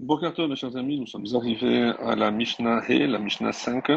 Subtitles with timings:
[0.00, 3.92] Bokerto, mes chers amis, nous sommes arrivés à la Mishnah He, la Mishnah 5.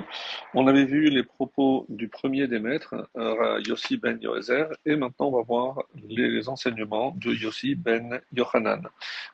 [0.53, 5.27] On avait vu les propos du premier des maîtres, euh, Yossi ben Yoezer, et maintenant
[5.27, 8.81] on va voir les enseignements de Yossi ben Yohanan,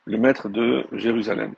[0.05, 1.55] le maître de Jérusalem.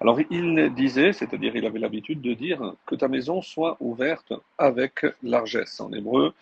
[0.00, 5.04] Alors il disait, c'est-à-dire il avait l'habitude de dire que ta maison soit ouverte avec
[5.24, 5.80] largesse.
[5.80, 6.34] En hébreu,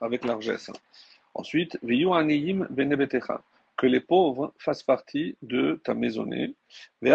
[0.00, 0.70] avec largesse.
[1.32, 3.40] Ensuite, Viyu aniyim benebetecha
[3.76, 6.54] que les pauvres fassent partie de ta maisonnée.
[7.02, 7.10] C'est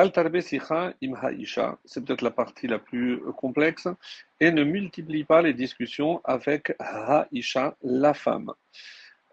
[2.06, 3.88] peut-être la partie la plus complexe.
[4.40, 8.54] Et ne multiplie pas les discussions avec Haisha, la femme.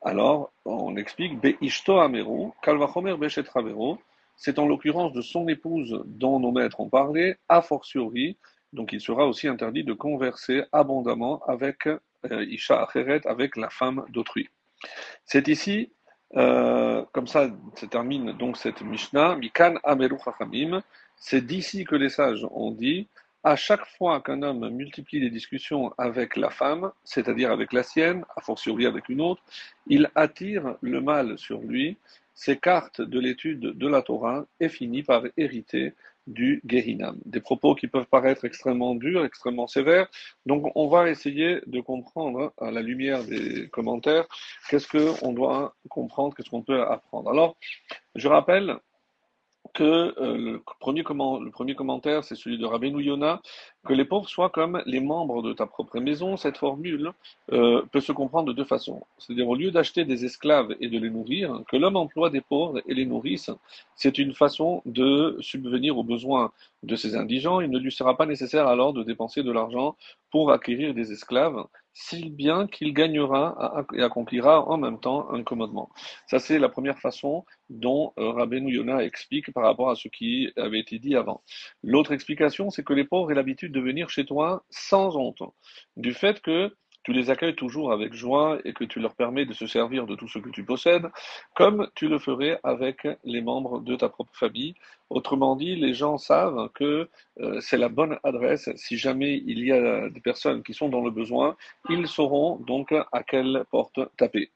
[0.02, 1.40] Alors, on explique
[4.36, 8.38] C'est en l'occurrence de son épouse dont nos maîtres ont parlé, a fortiori.
[8.72, 14.04] Donc, il sera aussi interdit de converser abondamment avec euh, Isha Acheret, avec la femme
[14.10, 14.48] d'autrui.
[15.24, 15.90] C'est ici
[16.36, 19.36] euh, comme ça se termine donc cette Mishnah.
[19.36, 20.82] Mikan Ameru Chachamim.
[21.16, 23.08] C'est d'ici que les sages ont dit
[23.44, 28.24] à chaque fois qu'un homme multiplie les discussions avec la femme, c'est-à-dire avec la sienne,
[28.36, 29.42] a fortiori avec une autre,
[29.86, 31.96] il attire le mal sur lui,
[32.34, 35.94] s'écarte de l'étude de la Torah et finit par hériter
[36.28, 37.18] du Gehinam.
[37.24, 40.08] Des propos qui peuvent paraître extrêmement durs, extrêmement sévères.
[40.46, 44.26] Donc, on va essayer de comprendre, à la lumière des commentaires,
[44.68, 47.30] qu'est-ce qu'on doit comprendre, qu'est-ce qu'on peut apprendre.
[47.30, 47.56] Alors,
[48.14, 48.76] je rappelle
[49.74, 53.40] que euh, le, premier le premier commentaire, c'est celui de Rabbeinu Yona,
[53.86, 56.36] que les pauvres soient comme les membres de ta propre maison.
[56.36, 57.12] Cette formule
[57.52, 59.02] euh, peut se comprendre de deux façons.
[59.18, 62.80] C'est-à-dire, au lieu d'acheter des esclaves et de les nourrir, que l'homme emploie des pauvres
[62.86, 63.50] et les nourrisse,
[63.94, 66.52] c'est une façon de subvenir aux besoins
[66.82, 67.60] de ces indigents.
[67.60, 69.96] Il ne lui sera pas nécessaire alors de dépenser de l'argent
[70.30, 71.64] pour acquérir des esclaves
[72.00, 75.90] si bien qu'il gagnera et accomplira en même temps un commandement.
[76.28, 80.48] Ça, c'est la première façon dont euh, Rabbeinu Yona explique par rapport à ce qui
[80.56, 81.42] avait été dit avant.
[81.82, 85.42] L'autre explication, c'est que les pauvres aient l'habitude de venir chez toi sans honte,
[85.96, 86.72] du fait que
[87.08, 90.14] tu les accueilles toujours avec joie et que tu leur permets de se servir de
[90.14, 91.08] tout ce que tu possèdes,
[91.54, 94.74] comme tu le ferais avec les membres de ta propre famille.
[95.08, 97.08] Autrement dit, les gens savent que
[97.40, 98.68] euh, c'est la bonne adresse.
[98.76, 101.56] Si jamais il y a des personnes qui sont dans le besoin,
[101.88, 104.50] ils sauront donc à quelle porte taper.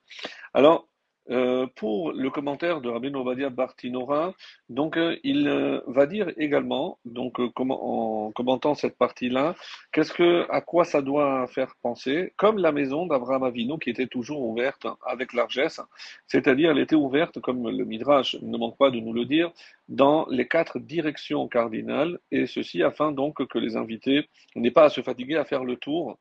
[0.52, 0.86] Alors,
[1.32, 4.34] euh, pour le commentaire de Rabbi Novadia Bartinora,
[4.68, 9.54] donc euh, il euh, va dire également, donc en commentant cette partie-là,
[9.92, 14.06] qu'est-ce que, à quoi ça doit faire penser, comme la maison d'Abraham Avino qui était
[14.06, 15.80] toujours ouverte avec largesse,
[16.26, 19.50] c'est-à-dire elle était ouverte, comme le Midrash ne manque pas de nous le dire,
[19.88, 24.90] dans les quatre directions cardinales, et ceci afin donc que les invités n'aient pas à
[24.90, 26.18] se fatiguer à faire le tour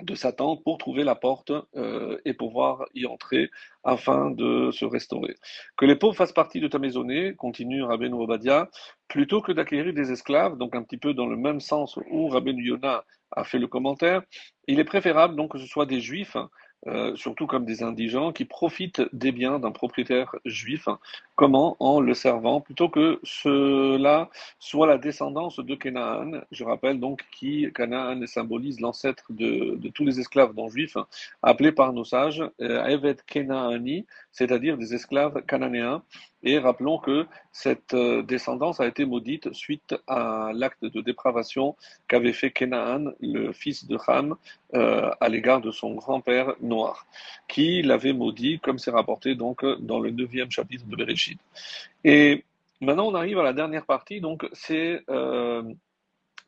[0.00, 3.50] de Satan pour trouver la porte euh, et pouvoir y entrer
[3.84, 5.34] afin de se restaurer.
[5.76, 8.70] Que les pauvres fassent partie de ta maisonnée, continue Rabbeinu Obadia,
[9.08, 12.62] plutôt que d'acquérir des esclaves, donc un petit peu dans le même sens où Rabbeinu
[12.64, 14.22] Yona a fait le commentaire,
[14.66, 16.36] il est préférable donc que ce soit des juifs
[16.88, 20.88] euh, surtout comme des indigents, qui profitent des biens d'un propriétaire juif.
[21.34, 24.28] Comment En le servant, plutôt que cela
[24.58, 26.42] soit la descendance de Canaan?
[26.50, 30.98] Je rappelle donc qui Canaan symbolise l'ancêtre de, tous les esclaves non juifs,
[31.42, 36.02] appelés par nos sages euh, Evet Kenaani, c'est-à-dire des esclaves cananéens.
[36.44, 41.76] Et rappelons que cette euh, descendance a été maudite suite à l'acte de dépravation
[42.08, 44.34] qu'avait fait Kenaan, le fils de Ham,
[44.74, 47.06] euh, à l'égard de son grand-père noir,
[47.48, 51.21] qui l'avait maudit, comme c'est rapporté donc dans le neuvième chapitre de Bereshit.
[52.04, 52.44] Et
[52.80, 55.62] maintenant, on arrive à la dernière partie, donc c'est euh,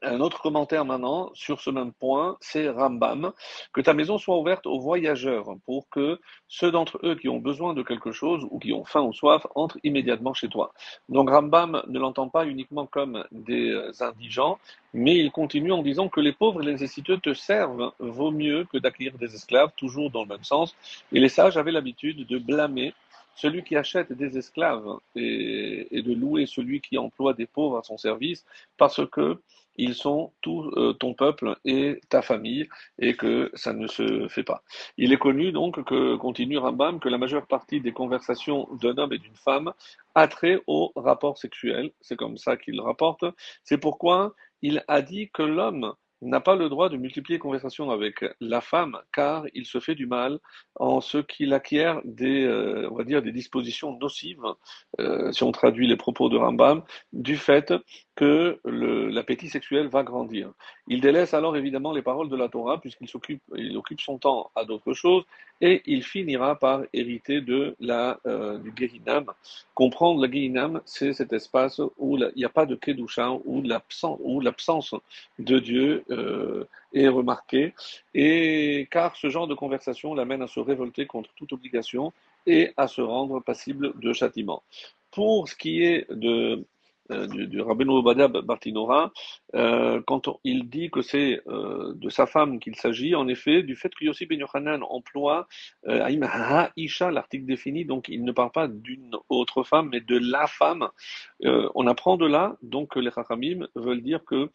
[0.04, 3.32] un autre commentaire maintenant sur ce même point, c'est Rambam,
[3.72, 7.74] que ta maison soit ouverte aux voyageurs pour que ceux d'entre eux qui ont besoin
[7.74, 10.72] de quelque chose ou qui ont faim ou soif entrent immédiatement chez toi.
[11.08, 14.58] Donc Rambam ne l'entend pas uniquement comme des indigents,
[14.92, 17.92] mais il continue en disant que les pauvres et les nécessiteux te servent.
[17.98, 20.76] Vaut mieux que d'accueillir des esclaves, toujours dans le même sens.
[21.12, 22.94] Et les sages avaient l'habitude de blâmer
[23.36, 27.98] celui qui achète des esclaves et, de louer celui qui emploie des pauvres à son
[27.98, 28.44] service
[28.76, 29.40] parce que
[29.76, 32.68] ils sont tout euh, ton peuple et ta famille,
[32.98, 34.62] et que ça ne se fait pas.
[34.96, 39.12] Il est connu donc que, continue Rambam, que la majeure partie des conversations d'un homme
[39.12, 39.72] et d'une femme
[40.14, 41.90] a trait au rapport sexuel.
[42.00, 43.24] C'est comme ça qu'il rapporte.
[43.64, 45.92] C'est pourquoi il a dit que l'homme
[46.24, 50.06] n'a pas le droit de multiplier conversations avec la femme, car il se fait du
[50.06, 50.38] mal
[50.76, 54.42] en ce qu'il acquiert des, euh, on va dire, des dispositions nocives,
[55.00, 56.82] euh, si on traduit les propos de Rambam,
[57.12, 57.72] du fait
[58.14, 60.52] que l'appétit sexuel va grandir.
[60.86, 64.50] Il délaisse alors évidemment les paroles de la Torah puisqu'il s'occupe, il occupe son temps
[64.54, 65.24] à d'autres choses
[65.60, 69.26] et il finira par hériter de la, euh, du Gehinam.
[69.74, 73.62] Comprendre le Gehinam, c'est cet espace où il n'y a pas de Kedusha, où
[74.40, 74.94] l'absence
[75.38, 77.74] de Dieu euh, est remarquée,
[78.14, 82.12] et car ce genre de conversation l'amène à se révolter contre toute obligation
[82.46, 84.62] et à se rendre passible de châtiment.
[85.10, 86.64] Pour ce qui est de
[87.10, 89.12] euh, du, du Rabbeinu Obadiah Bartinora,
[89.54, 93.76] euh, quand il dit que c'est euh, de sa femme qu'il s'agit, en effet, du
[93.76, 95.46] fait que Yossi Ben Yochanan emploie
[95.86, 96.26] Aïm
[96.76, 100.88] Isha, l'article défini, donc il ne parle pas d'une autre femme, mais de la femme.
[101.42, 104.50] on apprend de là, donc, les Chachamim veulent dire que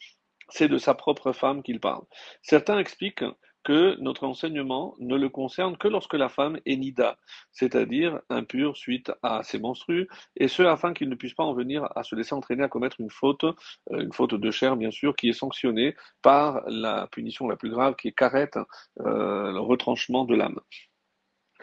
[0.50, 2.04] c'est de sa propre femme qu'il parle.
[2.42, 3.26] Certains expliquent
[3.64, 7.18] que notre enseignement ne le concerne que lorsque la femme est nida,
[7.52, 11.88] c'est-à-dire impure suite à ses menstrues, et ce afin qu'il ne puisse pas en venir
[11.96, 13.54] à se laisser entraîner à commettre une faute, euh,
[13.92, 17.96] une faute de chair bien sûr, qui est sanctionnée par la punition la plus grave
[17.96, 18.58] qui est carrette,
[19.02, 20.60] euh, le retranchement de l'âme.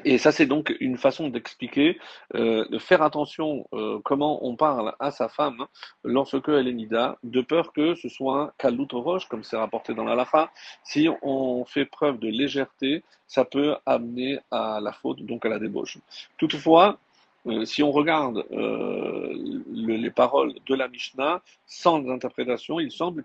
[0.04, 1.98] Et ça, c'est donc une façon d'expliquer,
[2.34, 5.66] euh, de faire attention euh, comment on parle à sa femme
[6.04, 10.04] lorsque elle est nida, de peur que ce soit un roche, comme c'est rapporté dans
[10.04, 10.50] la lacha.
[10.84, 15.58] Si on fait preuve de légèreté, ça peut amener à la faute, donc à la
[15.58, 15.98] débauche.
[16.36, 16.98] Toutefois,
[17.46, 19.32] euh, si on regarde euh,
[19.72, 23.24] les paroles de la Mishnah sans interprétation, il semble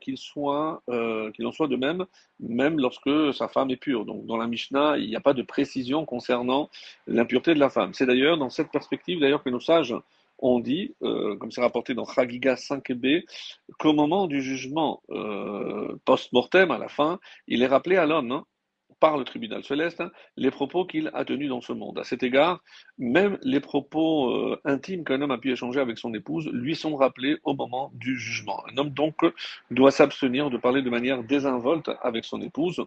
[0.90, 2.06] euh, qu'il en soit de même,
[2.40, 4.06] même lorsque sa femme est pure.
[4.06, 6.70] Donc dans la Mishnah, il n'y a pas de précision concernant
[7.08, 7.94] l'impureté de la femme.
[7.94, 9.96] C'est d'ailleurs dans cette perspective d'ailleurs que nos sages
[10.44, 13.26] ont dit, comme c'est rapporté dans Chagiga 5b,
[13.78, 15.04] qu'au moment du jugement
[16.06, 18.46] post-mortem, à la fin, il est rappelé à l'homme hein,
[19.02, 21.98] par le tribunal céleste hein, les propos qu'il a tenus dans ce monde.
[22.00, 22.64] À cet égard,
[23.00, 26.96] même les propos euh, intimes qu'un homme a pu échanger avec son épouse lui sont
[26.96, 28.64] rappelés au moment du jugement.
[28.72, 29.26] Un homme donc
[29.72, 32.86] doit s'abstenir de parler de manière désinvolte avec son épouse,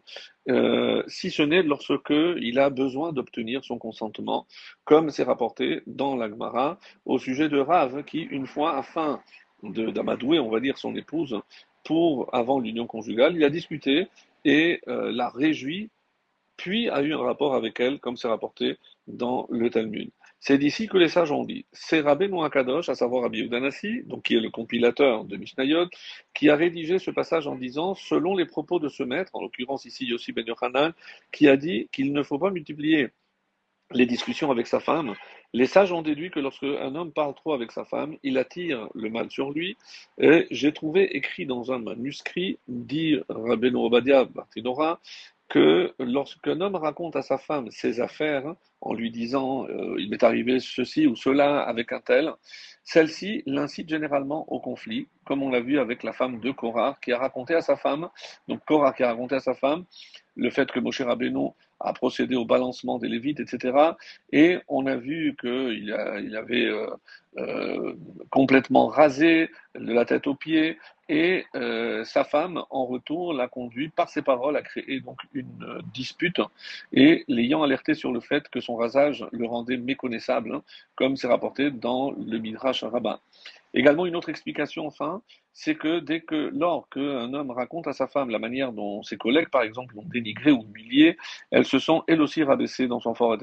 [0.49, 4.47] euh, si ce n'est lorsque il a besoin d'obtenir son consentement,
[4.85, 9.21] comme c'est rapporté dans l'Agmara au sujet de Rav qui, une fois, afin
[9.65, 11.41] d'amadouer, on va dire, son épouse
[11.85, 14.07] pour avant l'union conjugale, il a discuté
[14.45, 15.91] et euh, l'a réjoui
[16.57, 20.11] puis a eu un rapport avec elle, comme c'est rapporté dans le Talmud.
[20.41, 21.65] C'est d'ici que les sages ont dit.
[21.73, 25.87] C'est Rabbeinu Akadosh, à savoir Rabbi Udanasi, donc qui est le compilateur de Mishnayot,
[26.35, 29.87] qui a rédigé ce passage en disant, selon les propos de ce maître, en l'occurrence
[29.87, 30.93] ici Yossi Ben Yochanan,
[31.33, 33.09] qui a dit qu'il ne faut pas multiplier
[33.93, 35.15] les discussions avec sa femme,
[35.55, 38.89] les sages ont déduit que lorsque un homme parle trop avec sa femme, il attire
[38.95, 39.77] le mal sur lui.
[40.19, 45.01] Et j'ai trouvé écrit dans un manuscrit, dit Rabbeinu Obadiah Bartinora,
[45.55, 50.25] que lorsqu'un homme raconte à sa femme ses affaires, en lui disant euh, il m'est
[50.25, 52.33] arrivé ceci ou cela avec un tel,
[52.83, 57.13] celle-ci l'incite généralement au conflit, comme on l'a vu avec la femme de Korah qui
[57.13, 58.09] a raconté à sa femme,
[58.49, 59.85] donc Korah qui a raconté à sa femme
[60.35, 63.79] le fait que Moshe Rabbeinu a procédé au balancement des Lévites, etc.
[64.33, 66.91] Et on a vu qu'il il avait euh,
[67.39, 67.95] euh,
[68.31, 70.79] complètement rasé de la tête aux pieds,
[71.09, 75.83] et euh, sa femme, en retour, l'a conduit par ses paroles à créer donc une
[75.93, 76.41] dispute,
[76.93, 80.63] et l'ayant alerté sur le fait que son rasage le rendait méconnaissable, hein,
[80.95, 83.21] comme c'est rapporté dans le Midrash rabbin.
[83.75, 85.21] Également, une autre explication, enfin,
[85.53, 89.17] c'est que dès que, lors qu'un homme raconte à sa femme la manière dont ses
[89.17, 91.17] collègues, par exemple, l'ont dénigré ou humilié,
[91.51, 93.37] elles se sont elles aussi rabaissées dans son fort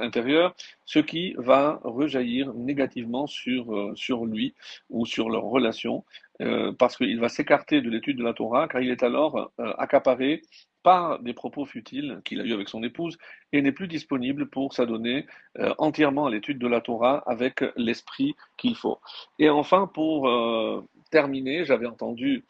[0.00, 0.54] intérieur,
[0.84, 4.54] ce qui va rejaillir négativement sur, euh, sur lui
[4.90, 6.04] ou sur leur relation,
[6.42, 9.72] euh, parce qu'il va s'écarter de l'étude de la Torah, car il est alors euh,
[9.78, 10.42] accaparé
[10.88, 13.18] par des propos futiles qu'il a eu avec son épouse
[13.52, 15.26] et n'est plus disponible pour s'adonner
[15.58, 18.98] euh, entièrement à l'étude de la Torah avec l'esprit qu'il faut.
[19.38, 22.46] Et enfin, pour euh, terminer, j'avais entendu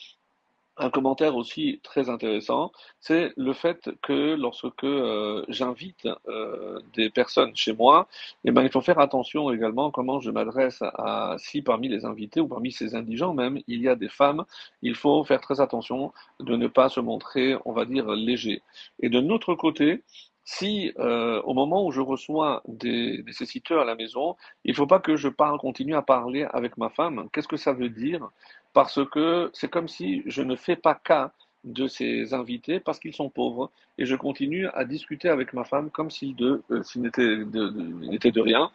[0.78, 7.54] un commentaire aussi très intéressant, c'est le fait que lorsque euh, j'invite euh, des personnes
[7.54, 8.08] chez moi,
[8.44, 12.40] eh ben, il faut faire attention également comment je m'adresse à, si parmi les invités
[12.40, 14.44] ou parmi ces indigents même, il y a des femmes,
[14.82, 18.62] il faut faire très attention de ne pas se montrer, on va dire, léger.
[19.00, 20.02] Et de notre côté,
[20.50, 24.86] si euh, au moment où je reçois des nécessiteurs à la maison, il ne faut
[24.86, 27.28] pas que je parle, continue à parler avec ma femme.
[27.34, 28.30] Qu'est-ce que ça veut dire?
[28.72, 31.32] Parce que c'est comme si je ne fais pas cas
[31.64, 35.90] de ces invités parce qu'ils sont pauvres et je continue à discuter avec ma femme
[35.90, 36.62] comme s'il euh,
[36.96, 38.70] n'était de, de, rien.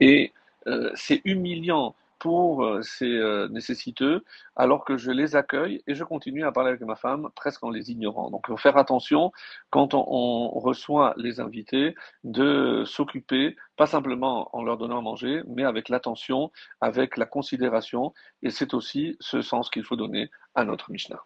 [0.00, 0.30] Et
[0.66, 4.24] euh, c'est humiliant pour euh, ces euh, nécessiteux
[4.56, 7.70] alors que je les accueille et je continue à parler avec ma femme presque en
[7.70, 8.30] les ignorant.
[8.30, 9.32] Donc il faut faire attention
[9.70, 11.94] quand on, on reçoit les invités
[12.24, 18.12] de s'occuper, pas simplement en leur donnant à manger, mais avec l'attention, avec la considération
[18.42, 21.22] et c'est aussi ce sens qu'il faut donner à notre Mishnah.